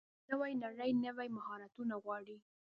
نوې 0.29 0.51
نړۍ 0.63 0.91
نوي 1.05 1.27
مهارتونه 1.37 1.95
غواړي. 2.03 2.37